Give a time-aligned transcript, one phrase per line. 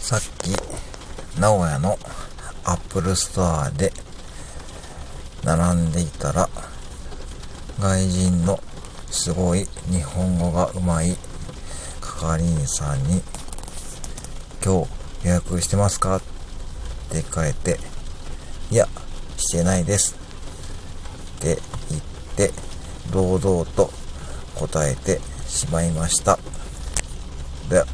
[0.00, 0.50] さっき、
[1.38, 1.96] 名古屋の
[2.64, 3.92] アップルストアで
[5.44, 6.48] 並んでいたら、
[7.78, 8.58] 外人の
[9.10, 11.16] すごい日本語がうまい
[12.00, 13.22] 係員さんに、
[14.64, 16.16] 今日予約してますか？
[16.16, 16.20] っ
[17.10, 17.78] て聞いて、
[18.70, 18.88] いや、
[19.36, 20.16] してないです。
[21.36, 21.58] って
[21.90, 22.02] 言っ
[22.36, 22.52] て、
[23.12, 23.90] 堂々と
[24.56, 26.38] 答えてしまいました。
[27.68, 27.84] で、